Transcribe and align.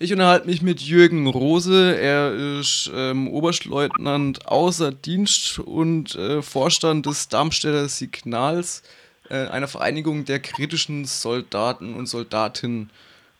Ich 0.00 0.12
unterhalte 0.12 0.48
mich 0.48 0.60
mit 0.60 0.80
Jürgen 0.80 1.28
Rose. 1.28 1.96
Er 1.96 2.34
ist 2.58 2.90
ähm, 2.92 3.28
Oberstleutnant 3.28 4.48
außer 4.48 4.90
Dienst 4.90 5.60
und 5.60 6.16
äh, 6.16 6.42
Vorstand 6.42 7.06
des 7.06 7.28
Darmstädter 7.28 7.88
Signals, 7.88 8.82
äh, 9.30 9.46
einer 9.46 9.68
Vereinigung 9.68 10.24
der 10.24 10.40
kritischen 10.40 11.04
Soldaten 11.04 11.94
und 11.94 12.06
Soldatinnen. 12.06 12.90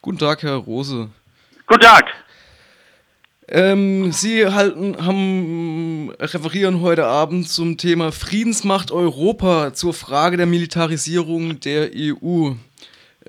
Guten 0.00 0.18
Tag, 0.18 0.44
Herr 0.44 0.54
Rose. 0.54 1.08
Guten 1.66 1.80
Tag. 1.80 2.04
Ähm, 3.48 4.12
Sie 4.12 4.46
halten, 4.46 5.04
haben, 5.04 6.10
referieren 6.20 6.80
heute 6.80 7.06
Abend 7.06 7.48
zum 7.48 7.78
Thema 7.78 8.12
Friedensmacht 8.12 8.92
Europa 8.92 9.74
zur 9.74 9.92
Frage 9.92 10.36
der 10.36 10.46
Militarisierung 10.46 11.58
der 11.58 11.90
EU. 11.92 12.52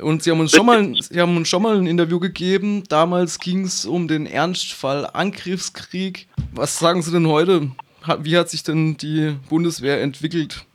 Und 0.02 0.24
Sie 0.24 0.32
haben 0.32 0.42
uns 0.42 0.52
schon 0.52 0.66
mal, 0.66 0.94
Sie 0.96 1.22
haben 1.22 1.38
uns 1.38 1.48
schon 1.48 1.62
mal 1.62 1.78
ein 1.78 1.88
Interview 1.88 2.20
gegeben. 2.20 2.84
Damals 2.90 3.40
ging 3.40 3.64
es 3.64 3.86
um 3.86 4.08
den 4.08 4.26
Ernstfall 4.26 5.10
Angriffskrieg. 5.14 6.28
Was 6.54 6.80
sagen 6.80 7.02
Sie 7.02 7.12
denn 7.12 7.28
heute? 7.28 7.72
Wie 8.20 8.38
hat 8.38 8.50
sich 8.50 8.64
denn 8.64 8.98
die 8.98 9.38
Bundeswehr 9.50 10.02
entwickelt? 10.02 10.66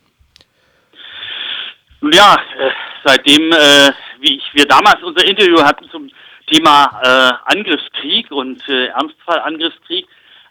Ja, 2.01 2.35
äh, 2.35 2.71
seitdem 3.05 3.53
äh, 3.53 3.93
wie 4.21 4.41
wir 4.55 4.67
damals 4.67 5.03
unser 5.03 5.25
Interview 5.27 5.63
hatten 5.63 5.89
zum 5.91 6.11
Thema 6.47 7.01
äh, 7.03 7.55
Angriffskrieg 7.55 8.31
und 8.31 8.67
Ernstfall 8.69 9.41
Angriffskrieg, 9.41 10.07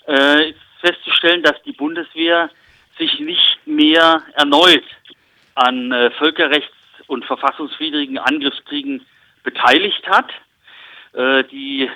ist 0.07 0.55
festzustellen, 0.81 1.43
dass 1.43 1.61
die 1.65 1.73
Bundeswehr 1.73 2.49
sich 2.97 3.19
nicht 3.19 3.59
mehr 3.65 4.23
erneut 4.35 4.83
an 5.55 5.91
äh, 5.91 6.09
Völkerrechts- 6.17 6.78
und 7.09 7.25
verfassungswidrigen 7.25 8.17
Angriffskriegen 8.17 9.05
beteiligt 9.43 10.07
hat. 10.07 10.31
Äh, 11.13 11.43
die 11.45 11.89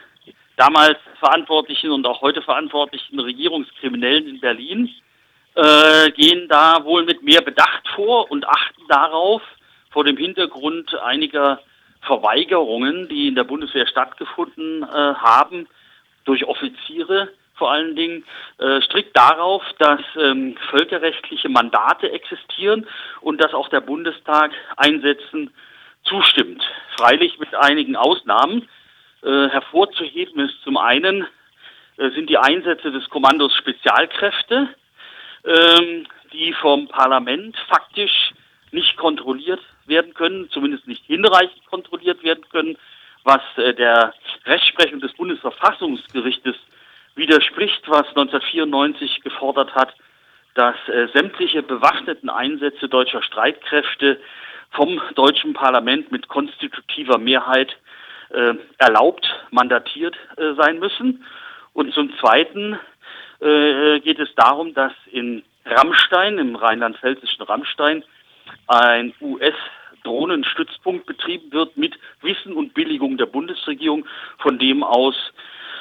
damals 0.57 0.97
verantwortlichen 1.19 1.91
und 1.91 2.05
auch 2.05 2.21
heute 2.21 2.41
verantwortlichen 2.41 3.19
Regierungskriminellen 3.19 4.27
in 4.27 4.39
Berlin 4.39 4.89
äh, 5.55 6.11
gehen 6.11 6.47
da 6.49 6.83
wohl 6.83 7.05
mit 7.05 7.23
mehr 7.23 7.41
Bedacht 7.41 7.87
vor 7.95 8.31
und 8.31 8.47
achten 8.47 8.81
darauf, 8.87 9.41
vor 9.91 10.03
dem 10.03 10.17
Hintergrund 10.17 10.95
einiger 10.95 11.59
Verweigerungen, 12.01 13.07
die 13.07 13.27
in 13.27 13.35
der 13.35 13.43
Bundeswehr 13.43 13.87
stattgefunden 13.87 14.83
äh, 14.83 14.85
haben, 14.85 15.67
durch 16.25 16.45
Offiziere 16.45 17.29
vor 17.55 17.71
allen 17.71 17.95
Dingen, 17.95 18.25
äh, 18.57 18.81
strikt 18.81 19.15
darauf, 19.15 19.63
dass 19.79 20.01
ähm, 20.17 20.57
völkerrechtliche 20.69 21.49
Mandate 21.49 22.11
existieren 22.11 22.87
und 23.21 23.41
dass 23.41 23.53
auch 23.53 23.69
der 23.69 23.81
Bundestag 23.81 24.51
Einsätzen 24.75 25.51
zustimmt. 26.03 26.63
Freilich 26.97 27.39
mit 27.39 27.53
einigen 27.55 27.95
Ausnahmen. 27.95 28.67
Äh, 29.23 29.49
hervorzuheben 29.49 30.39
ist 30.41 30.61
zum 30.63 30.77
einen 30.77 31.25
äh, 31.97 32.09
sind 32.11 32.29
die 32.29 32.37
Einsätze 32.37 32.91
des 32.91 33.09
Kommandos 33.09 33.55
Spezialkräfte, 33.55 34.67
ähm, 35.45 36.07
die 36.33 36.53
vom 36.53 36.87
Parlament 36.87 37.55
faktisch 37.69 38.33
nicht 38.71 38.97
kontrolliert 38.97 39.61
werden 39.85 40.13
können, 40.13 40.49
zumindest 40.49 40.87
nicht 40.87 41.05
hinreichend 41.05 41.65
kontrolliert 41.67 42.23
werden 42.23 42.43
können, 42.49 42.77
was 43.23 43.41
äh, 43.57 43.73
der 43.73 44.13
Rechtsprechung 44.45 44.99
des 44.99 45.13
Bundesverfassungsgerichtes 45.13 46.55
widerspricht, 47.33 47.81
was 47.87 48.07
1994 48.09 49.21
gefordert 49.23 49.73
hat, 49.73 49.93
dass 50.53 50.75
äh, 50.87 51.07
sämtliche 51.13 51.63
bewaffneten 51.63 52.29
Einsätze 52.29 52.87
deutscher 52.87 53.23
Streitkräfte 53.23 54.19
vom 54.71 55.01
deutschen 55.15 55.53
Parlament 55.53 56.11
mit 56.11 56.27
konstitutiver 56.27 57.17
Mehrheit 57.17 57.75
äh, 58.29 58.53
erlaubt, 58.77 59.27
mandatiert 59.49 60.15
äh, 60.37 60.53
sein 60.53 60.77
müssen. 60.77 61.25
Und 61.73 61.93
zum 61.93 62.15
Zweiten 62.19 62.79
äh, 63.39 63.99
geht 64.01 64.19
es 64.19 64.29
darum, 64.35 64.75
dass 64.75 64.93
in 65.11 65.43
Rammstein, 65.65 66.37
im 66.37 66.55
rheinland-pfälzischen 66.55 67.41
Rammstein, 67.43 68.03
ein 68.67 69.13
US-Drohnenstützpunkt 69.21 71.07
betrieben 71.07 71.51
wird 71.51 71.77
mit 71.77 71.97
Wissen 72.21 72.53
und 72.53 72.75
Billigung 72.75 73.17
der 73.17 73.25
Bundesregierung, 73.25 74.05
von 74.37 74.59
dem 74.59 74.83
aus 74.83 75.15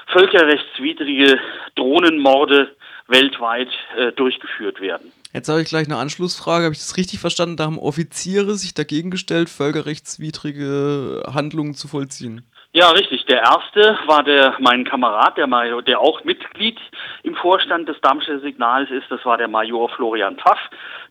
völkerrechtswidrige 0.07 1.39
Drohnenmorde 1.75 2.75
weltweit 3.09 3.69
äh, 3.97 4.13
durchgeführt 4.13 4.81
werden. 4.81 5.13
Jetzt 5.33 5.49
habe 5.49 5.63
ich 5.63 5.69
gleich 5.69 5.87
eine 5.87 5.97
Anschlussfrage. 5.97 6.65
Habe 6.65 6.75
ich 6.75 6.81
das 6.81 6.97
richtig 6.97 7.21
verstanden? 7.21 7.57
Da 7.57 7.65
haben 7.65 7.79
Offiziere 7.79 8.55
sich 8.55 8.75
dagegen 8.75 9.11
gestellt, 9.11 9.49
völkerrechtswidrige 9.49 11.23
Handlungen 11.33 11.75
zu 11.75 11.89
vollziehen? 11.89 12.45
Ja, 12.75 12.91
richtig. 12.91 13.27
Der 13.27 13.43
erste 13.43 13.99
war 14.07 14.23
der 14.23 14.57
mein 14.59 14.85
Kamerad, 14.85 15.37
der 15.37 15.47
Major, 15.47 15.83
der 15.83 16.01
auch 16.01 16.25
Mitglied 16.25 16.79
im 17.23 17.35
Vorstand 17.35 17.87
des 17.87 18.01
Darmstädter 18.01 18.41
Signals 18.41 18.91
ist. 18.91 19.11
Das 19.11 19.23
war 19.27 19.37
der 19.37 19.49
Major 19.49 19.91
Florian 19.91 20.37
Pfaff. 20.37 20.59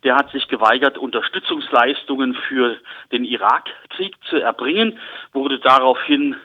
Der 0.03 0.15
hat 0.15 0.31
sich 0.31 0.47
geweigert, 0.47 0.97
Unterstützungsleistungen 0.97 2.35
für 2.47 2.77
den 3.11 3.23
Irakkrieg 3.25 4.15
zu 4.27 4.37
erbringen, 4.37 4.97
wurde 5.33 5.59
daraufhin 5.59 6.35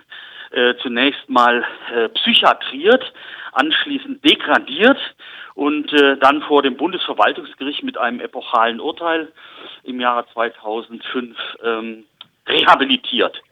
äh, 0.50 0.74
zunächst 0.82 1.28
mal 1.28 1.64
äh, 1.94 2.08
psychiatriert, 2.10 3.12
anschließend 3.52 4.24
degradiert 4.24 4.98
und 5.54 5.92
äh, 5.92 6.16
dann 6.18 6.42
vor 6.42 6.62
dem 6.62 6.76
Bundesverwaltungsgericht 6.76 7.82
mit 7.82 7.96
einem 7.98 8.20
epochalen 8.20 8.80
Urteil 8.80 9.32
im 9.84 10.00
Jahre 10.00 10.26
2005 10.32 11.36
ähm, 11.64 12.04
rehabilitiert. 12.46 13.42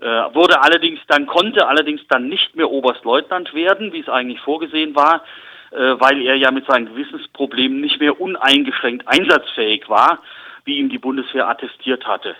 Äh, 0.00 0.04
wurde 0.34 0.60
allerdings 0.60 1.00
dann, 1.06 1.26
konnte 1.26 1.66
allerdings 1.66 2.00
dann 2.08 2.28
nicht 2.28 2.56
mehr 2.56 2.70
Oberstleutnant 2.70 3.54
werden, 3.54 3.92
wie 3.92 4.00
es 4.00 4.08
eigentlich 4.08 4.40
vorgesehen 4.40 4.94
war, 4.94 5.22
äh, 5.70 5.76
weil 5.76 6.20
er 6.22 6.34
ja 6.34 6.50
mit 6.50 6.66
seinen 6.66 6.86
Gewissensproblemen 6.86 7.80
nicht 7.80 8.00
mehr 8.00 8.20
uneingeschränkt 8.20 9.06
einsatzfähig 9.06 9.88
war, 9.88 10.18
wie 10.64 10.78
ihm 10.78 10.90
die 10.90 10.98
Bundeswehr 10.98 11.48
attestiert 11.48 12.06
hatte. 12.06 12.34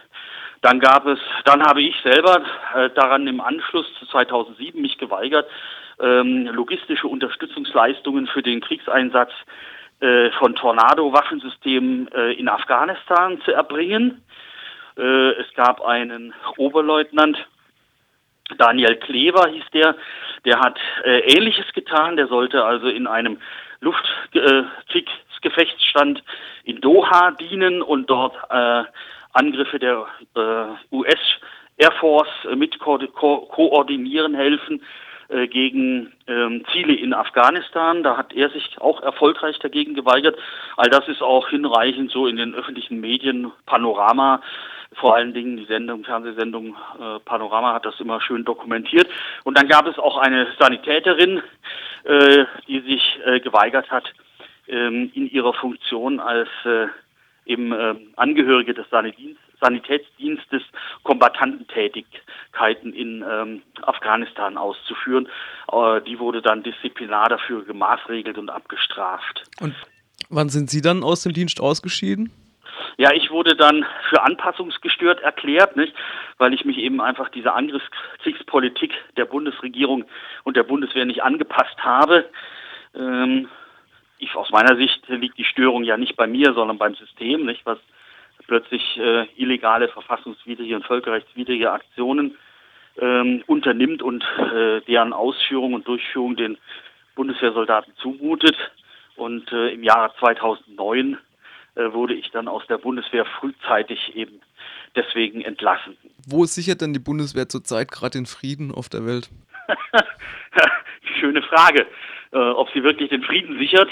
Dann 0.62 0.80
gab 0.80 1.06
es, 1.06 1.18
dann 1.44 1.62
habe 1.62 1.82
ich 1.82 1.94
selber 2.02 2.42
äh, 2.74 2.90
daran 2.90 3.26
im 3.26 3.40
Anschluss 3.40 3.86
zu 3.98 4.06
2007 4.06 4.80
mich 4.80 4.96
geweigert, 4.96 5.46
ähm, 6.00 6.46
logistische 6.46 7.08
Unterstützungsleistungen 7.08 8.28
für 8.28 8.42
den 8.42 8.60
Kriegseinsatz 8.60 9.32
äh, 10.00 10.30
von 10.38 10.54
Tornado-Waffensystemen 10.54 12.08
äh, 12.12 12.32
in 12.32 12.48
Afghanistan 12.48 13.40
zu 13.42 13.52
erbringen. 13.52 14.22
Äh, 14.96 15.32
es 15.32 15.52
gab 15.54 15.82
einen 15.82 16.32
Oberleutnant, 16.56 17.36
Daniel 18.58 18.96
Kleber 18.96 19.48
hieß 19.48 19.64
der, 19.72 19.96
der 20.44 20.60
hat 20.60 20.78
äh, 21.04 21.20
Ähnliches 21.34 21.72
getan. 21.72 22.16
Der 22.16 22.26
sollte 22.28 22.64
also 22.64 22.88
in 22.88 23.06
einem 23.06 23.38
Luftkriegsgefechtsstand 23.80 26.22
in 26.64 26.80
Doha 26.80 27.30
dienen 27.32 27.82
und 27.82 28.08
dort 28.10 28.34
äh, 28.50 28.84
Angriffe 29.32 29.78
der 29.78 30.06
äh, 30.36 30.94
US 30.94 31.20
Air 31.76 31.92
Force 31.92 32.28
äh, 32.50 32.56
mit 32.56 32.78
ko 32.78 32.98
ko 32.98 33.46
koordinieren 33.46 34.34
helfen 34.34 34.82
äh, 35.28 35.48
gegen 35.48 36.12
ähm, 36.26 36.64
Ziele 36.72 36.94
in 36.94 37.14
Afghanistan. 37.14 38.02
Da 38.02 38.16
hat 38.16 38.34
er 38.34 38.50
sich 38.50 38.80
auch 38.80 39.02
erfolgreich 39.02 39.58
dagegen 39.58 39.94
geweigert. 39.94 40.36
All 40.76 40.90
das 40.90 41.08
ist 41.08 41.22
auch 41.22 41.48
hinreichend 41.48 42.10
so 42.10 42.26
in 42.26 42.36
den 42.36 42.54
öffentlichen 42.54 43.00
Medien, 43.00 43.50
Panorama, 43.66 44.42
vor 44.94 45.14
allen 45.14 45.32
Dingen 45.32 45.56
die 45.56 45.64
Sendung, 45.64 46.04
Fernsehsendung 46.04 46.76
äh, 47.00 47.18
Panorama 47.24 47.72
hat 47.72 47.86
das 47.86 47.98
immer 48.00 48.20
schön 48.20 48.44
dokumentiert. 48.44 49.08
Und 49.44 49.56
dann 49.56 49.68
gab 49.68 49.86
es 49.86 49.98
auch 49.98 50.18
eine 50.18 50.48
Sanitäterin, 50.58 51.42
äh, 52.04 52.44
die 52.68 52.80
sich 52.80 53.18
äh, 53.24 53.40
geweigert 53.40 53.90
hat, 53.90 54.12
ähm, 54.68 55.10
in 55.14 55.28
ihrer 55.30 55.54
Funktion 55.54 56.20
als 56.20 56.48
äh, 56.64 56.88
eben 57.46 57.72
äh, 57.72 57.94
Angehörige 58.16 58.74
des 58.74 58.86
Sanitätsdienstes 59.60 60.62
Kombatantentätigkeiten 61.02 62.92
in 62.92 63.24
ähm, 63.28 63.62
Afghanistan 63.82 64.56
auszuführen. 64.56 65.28
Äh, 65.70 66.00
die 66.02 66.18
wurde 66.18 66.42
dann 66.42 66.62
disziplinar 66.62 67.28
dafür 67.28 67.64
gemaßregelt 67.64 68.38
und 68.38 68.50
abgestraft. 68.50 69.44
Und 69.60 69.74
wann 70.30 70.48
sind 70.48 70.70
Sie 70.70 70.80
dann 70.80 71.02
aus 71.02 71.22
dem 71.22 71.32
Dienst 71.32 71.60
ausgeschieden? 71.60 72.30
Ja, 72.96 73.12
ich 73.12 73.30
wurde 73.30 73.56
dann 73.56 73.86
für 74.08 74.22
anpassungsgestört 74.22 75.20
erklärt, 75.20 75.76
nicht? 75.76 75.94
weil 76.38 76.54
ich 76.54 76.64
mich 76.64 76.78
eben 76.78 77.00
einfach 77.00 77.28
dieser 77.28 77.54
Angriffskriegspolitik 77.54 78.92
der 79.16 79.24
Bundesregierung 79.24 80.04
und 80.44 80.56
der 80.56 80.64
Bundeswehr 80.64 81.04
nicht 81.04 81.22
angepasst 81.22 81.76
habe. 81.78 82.28
Ähm, 82.94 83.48
ich, 84.22 84.34
aus 84.36 84.50
meiner 84.50 84.76
Sicht 84.76 85.06
liegt 85.08 85.38
die 85.38 85.44
Störung 85.44 85.84
ja 85.84 85.96
nicht 85.96 86.16
bei 86.16 86.26
mir, 86.26 86.54
sondern 86.54 86.78
beim 86.78 86.94
System, 86.94 87.44
nicht? 87.44 87.66
was 87.66 87.78
plötzlich 88.46 88.98
äh, 88.98 89.26
illegale, 89.36 89.88
verfassungswidrige 89.88 90.76
und 90.76 90.84
völkerrechtswidrige 90.84 91.72
Aktionen 91.72 92.36
ähm, 92.98 93.42
unternimmt 93.46 94.02
und 94.02 94.22
äh, 94.38 94.80
deren 94.82 95.12
Ausführung 95.12 95.74
und 95.74 95.86
Durchführung 95.86 96.36
den 96.36 96.58
Bundeswehrsoldaten 97.14 97.94
zumutet. 97.96 98.56
Und 99.16 99.50
äh, 99.52 99.68
im 99.68 99.82
Jahre 99.82 100.12
2009 100.18 101.18
äh, 101.74 101.92
wurde 101.92 102.14
ich 102.14 102.30
dann 102.30 102.48
aus 102.48 102.66
der 102.68 102.78
Bundeswehr 102.78 103.24
frühzeitig 103.24 104.14
eben 104.16 104.40
deswegen 104.96 105.42
entlassen. 105.42 105.96
Wo 106.26 106.44
sichert 106.44 106.80
denn 106.80 106.92
die 106.92 106.98
Bundeswehr 106.98 107.48
zurzeit 107.48 107.90
gerade 107.90 108.18
den 108.18 108.26
Frieden 108.26 108.72
auf 108.72 108.88
der 108.88 109.06
Welt? 109.06 109.30
Schöne 111.20 111.42
Frage. 111.42 111.86
Äh, 112.32 112.38
ob 112.38 112.70
sie 112.72 112.82
wirklich 112.82 113.10
den 113.10 113.22
Frieden 113.22 113.58
sichert 113.58 113.90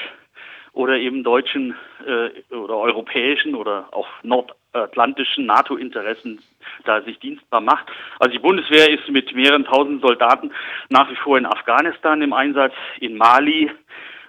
oder 0.72 0.96
eben 0.96 1.24
deutschen 1.24 1.74
äh, 2.06 2.54
oder 2.54 2.76
europäischen 2.76 3.54
oder 3.54 3.88
auch 3.92 4.08
nordatlantischen 4.22 5.46
NATO-Interessen 5.46 6.40
da 6.84 7.02
sich 7.02 7.18
dienstbar 7.18 7.60
macht. 7.60 7.86
Also 8.18 8.32
die 8.32 8.38
Bundeswehr 8.38 8.90
ist 8.90 9.08
mit 9.08 9.34
mehreren 9.34 9.64
tausend 9.64 10.02
Soldaten 10.02 10.52
nach 10.88 11.10
wie 11.10 11.16
vor 11.16 11.38
in 11.38 11.46
Afghanistan 11.46 12.22
im 12.22 12.32
Einsatz, 12.32 12.74
in 13.00 13.16
Mali. 13.16 13.70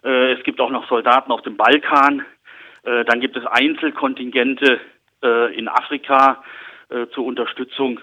Äh, 0.03 0.33
es 0.33 0.43
gibt 0.43 0.59
auch 0.59 0.71
noch 0.71 0.88
Soldaten 0.88 1.31
auf 1.31 1.41
dem 1.41 1.57
Balkan. 1.57 2.25
Äh, 2.83 3.05
dann 3.05 3.19
gibt 3.19 3.38
es 3.38 3.45
Einzelkontingente 3.45 4.79
äh, 5.23 5.55
in 5.55 5.67
Afrika 5.67 6.43
äh, 6.89 7.07
zur 7.13 7.25
Unterstützung. 7.25 7.99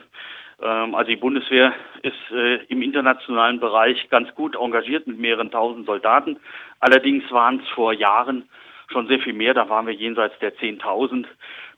Ähm, 0.60 0.94
also 0.94 1.08
die 1.08 1.16
Bundeswehr 1.16 1.72
ist 2.02 2.14
äh, 2.32 2.56
im 2.64 2.82
internationalen 2.82 3.60
Bereich 3.60 4.08
ganz 4.10 4.34
gut 4.34 4.56
engagiert 4.56 5.06
mit 5.06 5.18
mehreren 5.18 5.50
tausend 5.50 5.86
Soldaten. 5.86 6.38
Allerdings 6.80 7.30
waren 7.30 7.60
es 7.60 7.68
vor 7.70 7.92
Jahren 7.92 8.48
schon 8.90 9.06
sehr 9.06 9.20
viel 9.20 9.34
mehr, 9.34 9.54
da 9.54 9.68
waren 9.68 9.86
wir 9.86 9.94
jenseits 9.94 10.38
der 10.40 10.56
10.000. 10.56 11.26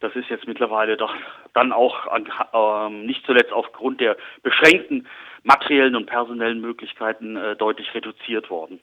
Das 0.01 0.15
ist 0.15 0.31
jetzt 0.31 0.47
mittlerweile 0.47 0.97
doch 0.97 1.13
dann 1.53 1.73
auch 1.73 2.07
ähm, 2.55 3.07
nicht 3.07 3.27
zuletzt 3.27 3.53
aufgrund 3.53 4.01
der 4.01 4.17
beschränkten 4.43 5.07
materiellen 5.43 5.97
und 5.97 6.07
personellen 6.07 6.61
Möglichkeiten 6.61 7.37
äh, 7.37 7.57
deutlich 7.57 7.93
reduziert 7.95 8.51
worden. 8.51 8.81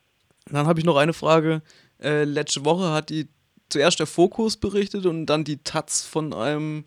Dann 0.51 0.67
habe 0.67 0.79
ich 0.79 0.85
noch 0.85 0.97
eine 0.97 1.13
Frage. 1.13 1.61
Äh, 2.01 2.23
letzte 2.23 2.65
Woche 2.65 2.91
hat 2.91 3.09
die 3.09 3.27
zuerst 3.69 3.99
der 3.99 4.07
Fokus 4.07 4.57
berichtet 4.57 5.05
und 5.05 5.25
dann 5.25 5.43
die 5.43 5.63
Taz 5.63 6.05
von 6.05 6.33
einem 6.33 6.85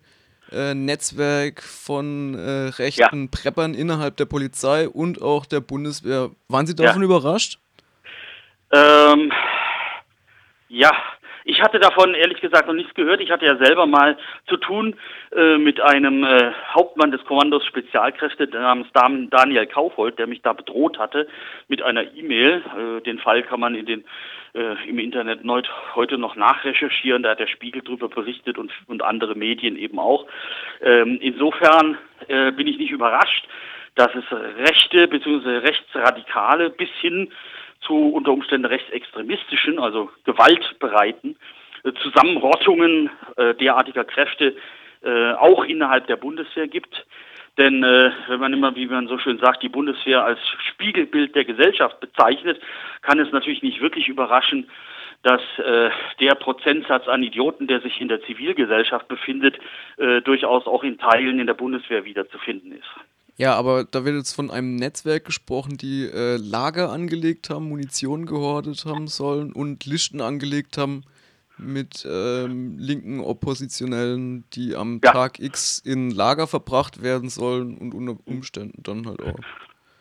äh, 0.52 0.74
Netzwerk 0.74 1.62
von 1.62 2.34
äh, 2.34 2.68
rechten 2.68 3.22
ja. 3.22 3.28
Preppern 3.30 3.74
innerhalb 3.74 4.16
der 4.16 4.26
Polizei 4.26 4.88
und 4.88 5.22
auch 5.22 5.46
der 5.46 5.60
Bundeswehr. 5.60 6.30
Waren 6.48 6.66
Sie 6.66 6.74
davon 6.74 7.02
ja. 7.02 7.06
überrascht? 7.06 7.58
Ähm, 8.72 9.32
ja, 10.68 10.92
ich 11.50 11.60
hatte 11.60 11.80
davon 11.80 12.14
ehrlich 12.14 12.40
gesagt 12.40 12.68
noch 12.68 12.74
nichts 12.74 12.94
gehört. 12.94 13.20
Ich 13.20 13.30
hatte 13.30 13.44
ja 13.44 13.56
selber 13.56 13.86
mal 13.86 14.16
zu 14.46 14.56
tun 14.56 14.94
äh, 15.34 15.58
mit 15.58 15.80
einem 15.80 16.22
äh, 16.22 16.52
Hauptmann 16.72 17.10
des 17.10 17.24
Kommandos 17.24 17.66
Spezialkräfte 17.66 18.46
namens 18.46 18.86
Daniel 18.92 19.66
Kaufhold, 19.66 20.18
der 20.18 20.28
mich 20.28 20.42
da 20.42 20.52
bedroht 20.52 20.98
hatte 20.98 21.26
mit 21.66 21.82
einer 21.82 22.14
E-Mail. 22.14 22.62
Äh, 22.78 23.00
den 23.02 23.18
Fall 23.18 23.42
kann 23.42 23.58
man 23.58 23.74
in 23.74 23.86
den 23.86 24.04
äh, 24.54 24.88
im 24.88 25.00
Internet 25.00 25.40
heute 25.96 26.18
noch 26.18 26.36
nachrecherchieren. 26.36 27.24
Da 27.24 27.30
hat 27.30 27.40
der 27.40 27.48
Spiegel 27.48 27.82
drüber 27.82 28.08
berichtet 28.08 28.56
und, 28.56 28.70
und 28.86 29.02
andere 29.02 29.34
Medien 29.34 29.76
eben 29.76 29.98
auch. 29.98 30.26
Ähm, 30.80 31.18
insofern 31.20 31.98
äh, 32.28 32.52
bin 32.52 32.68
ich 32.68 32.78
nicht 32.78 32.92
überrascht, 32.92 33.48
dass 33.96 34.14
es 34.14 34.24
rechte 34.68 35.08
bzw. 35.08 35.58
rechtsradikale 35.58 36.70
bis 36.70 36.90
hin 37.00 37.32
zu 37.80 37.94
unter 37.94 38.32
Umständen 38.32 38.66
rechtsextremistischen, 38.66 39.78
also 39.78 40.10
gewaltbereiten 40.24 41.36
äh, 41.84 41.92
Zusammenrottungen 42.02 43.10
äh, 43.36 43.54
derartiger 43.54 44.04
Kräfte 44.04 44.56
äh, 45.02 45.32
auch 45.32 45.64
innerhalb 45.64 46.06
der 46.06 46.16
Bundeswehr 46.16 46.68
gibt. 46.68 47.06
Denn 47.58 47.82
äh, 47.82 48.10
wenn 48.28 48.40
man 48.40 48.52
immer, 48.52 48.74
wie 48.76 48.86
man 48.86 49.08
so 49.08 49.18
schön 49.18 49.38
sagt, 49.38 49.62
die 49.62 49.68
Bundeswehr 49.68 50.24
als 50.24 50.38
Spiegelbild 50.70 51.34
der 51.34 51.44
Gesellschaft 51.44 52.00
bezeichnet, 52.00 52.60
kann 53.02 53.18
es 53.18 53.32
natürlich 53.32 53.62
nicht 53.62 53.80
wirklich 53.80 54.08
überraschen, 54.08 54.68
dass 55.22 55.42
äh, 55.58 55.90
der 56.20 56.34
Prozentsatz 56.34 57.06
an 57.08 57.22
Idioten, 57.22 57.66
der 57.66 57.80
sich 57.80 58.00
in 58.00 58.08
der 58.08 58.22
Zivilgesellschaft 58.22 59.08
befindet, 59.08 59.58
äh, 59.98 60.22
durchaus 60.22 60.66
auch 60.66 60.82
in 60.82 60.98
Teilen 60.98 61.38
in 61.40 61.46
der 61.46 61.54
Bundeswehr 61.54 62.04
wiederzufinden 62.04 62.72
ist. 62.72 62.88
Ja, 63.40 63.54
aber 63.54 63.84
da 63.90 64.04
wird 64.04 64.16
jetzt 64.16 64.34
von 64.34 64.50
einem 64.50 64.76
Netzwerk 64.76 65.24
gesprochen, 65.24 65.78
die 65.78 66.04
äh, 66.04 66.36
Lager 66.36 66.92
angelegt 66.92 67.48
haben, 67.48 67.70
Munition 67.70 68.26
gehortet 68.26 68.84
haben 68.84 69.06
sollen 69.06 69.54
und 69.54 69.86
Listen 69.86 70.20
angelegt 70.20 70.76
haben 70.76 71.04
mit 71.56 72.06
ähm, 72.06 72.76
linken 72.78 73.20
Oppositionellen, 73.20 74.44
die 74.52 74.76
am 74.76 75.00
ja. 75.02 75.12
Tag 75.12 75.38
X 75.38 75.78
in 75.78 76.10
Lager 76.10 76.46
verbracht 76.46 77.02
werden 77.02 77.30
sollen 77.30 77.78
und 77.78 77.94
unter 77.94 78.18
Umständen 78.26 78.82
dann 78.82 79.06
halt 79.06 79.22
auch. 79.22 79.38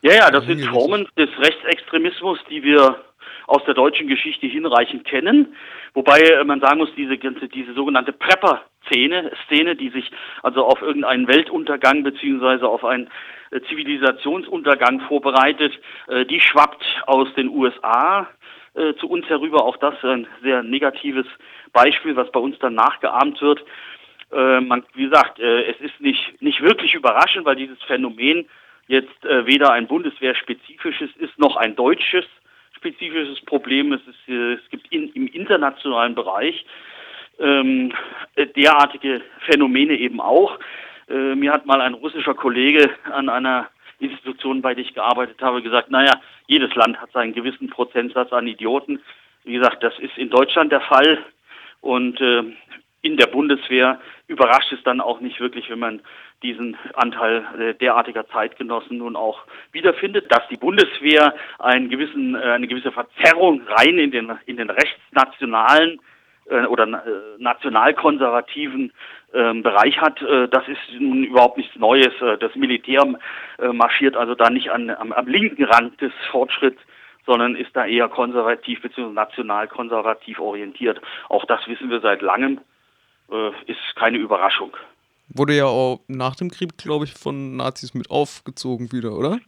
Ja, 0.02 0.16
ja, 0.16 0.32
das 0.32 0.44
sind 0.44 0.62
Formen 0.66 1.08
des 1.18 1.30
Rechtsextremismus, 1.38 2.40
die 2.50 2.62
wir 2.62 3.02
aus 3.48 3.64
der 3.66 3.74
deutschen 3.74 4.10
Geschichte 4.10 4.48
hinreichend 4.48 5.06
kennen. 5.06 5.56
Wobei 5.94 6.20
äh, 6.20 6.44
man 6.44 6.60
sagen 6.60 6.80
muss, 6.80 6.90
diese 6.98 7.18
ganze, 7.18 7.48
diese 7.48 7.74
sogenannte 7.74 8.12
Prepper 8.12 8.66
Szene, 8.90 9.32
Szene, 9.48 9.76
die 9.76 9.90
sich 9.90 10.12
also 10.44 10.66
auf 10.66 10.82
irgendeinen 10.82 11.28
Weltuntergang 11.28 12.04
beziehungsweise 12.04 12.68
auf 12.68 12.84
einen 12.84 13.10
äh, 13.52 13.62
Zivilisationsuntergang 13.62 15.02
vorbereitet, 15.02 15.80
äh, 16.08 16.26
die 16.26 16.40
schwappt 16.40 16.84
aus 17.06 17.34
den 17.36 17.50
USA 17.50 18.28
äh, 18.76 18.94
zu 18.96 19.10
uns 19.10 19.28
herüber. 19.28 19.64
Auch 19.64 19.78
das 19.78 19.96
ein 20.04 20.28
sehr 20.44 20.64
negatives 20.64 21.26
Beispiel, 21.74 22.16
was 22.16 22.32
bei 22.32 22.40
uns 22.40 22.58
dann 22.60 22.76
nachgeahmt 22.76 23.42
wird. 23.42 23.64
Man, 24.32 24.84
wie 24.94 25.06
gesagt, 25.06 25.40
es 25.40 25.80
ist 25.80 26.00
nicht, 26.00 26.40
nicht 26.40 26.62
wirklich 26.62 26.94
überraschend, 26.94 27.46
weil 27.46 27.56
dieses 27.56 27.82
Phänomen 27.82 28.48
jetzt 28.88 29.24
weder 29.24 29.72
ein 29.72 29.88
bundeswehrspezifisches 29.88 31.10
ist 31.18 31.40
noch 31.40 31.56
ein 31.56 31.76
deutsches 31.76 32.26
spezifisches 32.80 33.42
Problem. 33.42 33.94
Es, 33.94 34.02
ist, 34.02 34.30
es 34.30 34.70
gibt 34.70 34.92
in, 34.92 35.12
im 35.14 35.28
internationalen 35.28 36.16
Bereich 36.16 36.66
ähm, 37.40 37.94
derartige 38.56 39.22
Phänomene 39.46 39.94
eben 39.98 40.22
auch. 40.22 40.60
Äh, 41.10 41.36
mir 41.36 41.52
hat 41.52 41.66
mal 41.66 41.82
ein 41.82 41.94
russischer 41.94 42.34
Kollege 42.34 42.90
an 43.12 43.30
einer 43.30 43.68
Institution, 44.00 44.62
bei 44.62 44.74
der 44.74 44.86
ich 44.86 44.94
gearbeitet 44.94 45.42
habe, 45.42 45.62
gesagt, 45.62 45.92
naja, 45.92 46.14
jedes 46.48 46.74
Land 46.76 47.02
hat 47.02 47.12
seinen 47.12 47.34
gewissen 47.34 47.70
Prozentsatz 47.70 48.32
an 48.32 48.48
Idioten. 48.48 49.02
Wie 49.44 49.54
gesagt, 49.54 49.84
das 49.84 49.98
ist 50.00 50.18
in 50.18 50.30
Deutschland 50.30 50.72
der 50.72 50.82
Fall 50.82 51.24
und 51.82 52.20
äh, 52.22 52.44
in 53.02 53.18
der 53.18 53.28
Bundeswehr 53.28 54.00
überrascht 54.28 54.72
es 54.74 54.84
dann 54.84 55.00
auch 55.00 55.22
nicht 55.22 55.40
wirklich, 55.40 55.70
wenn 55.70 55.80
man 55.80 56.02
diesen 56.44 56.78
Anteil 56.94 57.46
äh, 57.58 57.74
derartiger 57.76 58.28
Zeitgenossen 58.28 58.98
nun 58.98 59.16
auch 59.16 59.42
wiederfindet, 59.72 60.32
dass 60.32 60.48
die 60.50 60.58
Bundeswehr 60.58 61.34
einen 61.60 61.90
gewissen, 61.90 62.36
äh, 62.36 62.40
eine 62.40 62.68
gewisse 62.68 62.92
Verzerrung 62.92 63.62
rein 63.68 63.98
in 63.98 64.12
den, 64.12 64.38
in 64.46 64.58
den 64.58 64.70
rechtsnationalen 64.70 66.00
äh, 66.50 66.66
oder 66.66 66.86
äh, 66.86 67.42
nationalkonservativen 67.42 68.92
ähm, 69.34 69.64
Bereich 69.64 70.00
hat, 70.02 70.22
äh, 70.22 70.48
das 70.48 70.68
ist 70.68 71.00
nun 71.00 71.24
überhaupt 71.24 71.58
nichts 71.58 71.76
Neues. 71.76 72.14
Äh, 72.22 72.38
das 72.38 72.56
Militär 72.56 73.04
marschiert 73.74 74.16
also 74.16 74.36
da 74.36 74.50
nicht 74.50 74.70
an, 74.72 74.90
am, 74.90 75.12
am 75.12 75.28
linken 75.28 75.66
Rand 75.66 76.00
des 76.02 76.14
Fortschritts, 76.32 76.80
sondern 77.26 77.56
ist 77.56 77.76
da 77.76 77.86
eher 77.86 78.08
konservativ 78.08 78.82
bzw. 78.82 79.12
nationalkonservativ 79.12 80.40
orientiert. 80.40 81.02
Auch 81.28 81.46
das 81.46 81.68
wissen 81.68 81.90
wir 81.90 82.00
seit 82.00 82.22
langem, 82.22 82.62
ist 83.68 83.96
keine 83.96 84.18
Überraschung. 84.18 84.76
Wurde 85.28 85.54
ja 85.54 85.66
auch 85.66 86.00
nach 86.08 86.36
dem 86.36 86.50
Krieg, 86.50 86.78
glaube 86.78 87.06
ich, 87.06 87.14
von 87.14 87.58
Nazis 87.58 87.94
mit 87.94 88.10
aufgezogen 88.10 88.92
wieder, 88.92 89.12
oder? 89.12 89.40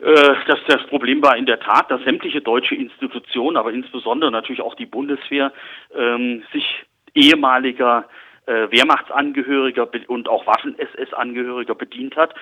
Äh, 0.00 0.34
das, 0.46 0.58
das 0.66 0.86
Problem 0.86 1.22
war 1.22 1.36
in 1.36 1.46
der 1.46 1.60
Tat, 1.60 1.90
dass 1.90 2.02
sämtliche 2.02 2.40
deutsche 2.40 2.74
Institutionen, 2.74 3.56
aber 3.56 3.72
insbesondere 3.72 4.30
natürlich 4.30 4.62
auch 4.62 4.74
die 4.74 4.86
Bundeswehr, 4.86 5.52
ähm, 5.94 6.42
sich 6.52 6.84
ehemaliger 7.14 8.04
äh, 8.46 8.70
Wehrmachtsangehöriger 8.70 9.88
und 10.06 10.28
auch 10.28 10.46
Waffen-SS-Angehöriger 10.46 11.74
bedient 11.74 12.16
hat. 12.16 12.34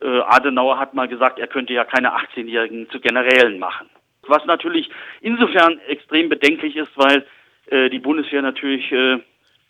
Äh, 0.00 0.20
Adenauer 0.20 0.78
hat 0.78 0.94
mal 0.94 1.08
gesagt, 1.08 1.38
er 1.38 1.48
könnte 1.48 1.72
ja 1.72 1.84
keine 1.84 2.14
18-Jährigen 2.16 2.88
zu 2.90 3.00
Generälen 3.00 3.58
machen. 3.58 3.90
Was 4.26 4.44
natürlich 4.46 4.88
insofern 5.20 5.78
extrem 5.88 6.28
bedenklich 6.28 6.76
ist, 6.76 6.92
weil 6.96 7.26
äh, 7.66 7.90
die 7.90 7.98
Bundeswehr 7.98 8.42
natürlich 8.42 8.90
äh, 8.92 9.18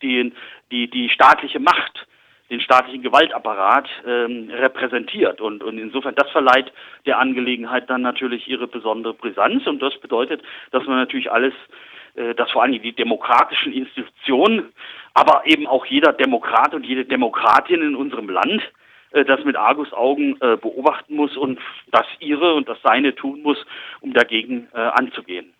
die, 0.02 0.32
die, 0.70 0.88
die 0.88 1.08
staatliche 1.08 1.60
Macht 1.60 2.06
den 2.50 2.60
staatlichen 2.60 3.02
Gewaltapparat 3.02 3.88
ähm, 4.06 4.50
repräsentiert. 4.50 5.40
Und, 5.40 5.62
und 5.62 5.78
insofern, 5.78 6.14
das 6.16 6.30
verleiht 6.30 6.72
der 7.06 7.18
Angelegenheit 7.18 7.88
dann 7.88 8.02
natürlich 8.02 8.48
ihre 8.48 8.66
besondere 8.66 9.14
Brisanz. 9.14 9.66
Und 9.66 9.80
das 9.80 9.96
bedeutet, 9.98 10.42
dass 10.72 10.84
man 10.86 10.96
natürlich 10.96 11.30
alles, 11.30 11.54
äh, 12.16 12.34
dass 12.34 12.50
vor 12.50 12.62
allem 12.62 12.80
die 12.80 12.92
demokratischen 12.92 13.72
Institutionen, 13.72 14.72
aber 15.14 15.42
eben 15.44 15.66
auch 15.66 15.86
jeder 15.86 16.12
Demokrat 16.12 16.74
und 16.74 16.84
jede 16.84 17.04
Demokratin 17.04 17.82
in 17.82 17.94
unserem 17.94 18.28
Land 18.28 18.62
äh, 19.12 19.24
das 19.24 19.44
mit 19.44 19.56
Argusaugen 19.56 20.36
äh, 20.40 20.56
beobachten 20.56 21.14
muss 21.14 21.36
und 21.36 21.60
das 21.92 22.06
ihre 22.18 22.54
und 22.54 22.68
das 22.68 22.78
seine 22.82 23.14
tun 23.14 23.42
muss, 23.42 23.58
um 24.00 24.12
dagegen 24.12 24.68
äh, 24.74 24.78
anzugehen. 24.78 25.54